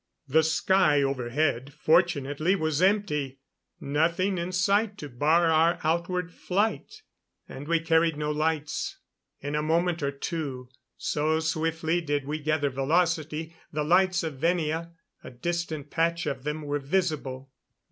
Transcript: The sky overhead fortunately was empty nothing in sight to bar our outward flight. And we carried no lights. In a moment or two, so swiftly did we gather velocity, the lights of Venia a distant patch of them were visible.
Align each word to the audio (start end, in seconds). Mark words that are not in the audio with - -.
The 0.27 0.41
sky 0.41 1.03
overhead 1.03 1.73
fortunately 1.75 2.55
was 2.55 2.81
empty 2.81 3.37
nothing 3.79 4.39
in 4.39 4.51
sight 4.51 4.97
to 4.97 5.09
bar 5.09 5.45
our 5.51 5.77
outward 5.83 6.33
flight. 6.33 7.03
And 7.47 7.67
we 7.67 7.79
carried 7.81 8.17
no 8.17 8.31
lights. 8.31 8.97
In 9.41 9.53
a 9.53 9.61
moment 9.61 10.01
or 10.01 10.09
two, 10.11 10.69
so 10.97 11.39
swiftly 11.39 12.01
did 12.01 12.25
we 12.25 12.39
gather 12.39 12.71
velocity, 12.71 13.55
the 13.71 13.83
lights 13.83 14.23
of 14.23 14.39
Venia 14.39 14.93
a 15.23 15.29
distant 15.29 15.91
patch 15.91 16.25
of 16.25 16.45
them 16.45 16.63
were 16.63 16.79
visible. 16.79 17.51